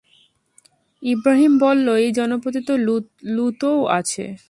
[1.03, 2.73] ইবরাহীম বলল, এই জনপদে তো
[3.35, 4.25] লূতও আছে।